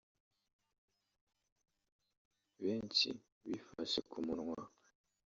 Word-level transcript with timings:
Benshi 2.61 3.09
bifashe 3.49 3.99
ku 4.09 4.17
munwa 4.25 4.59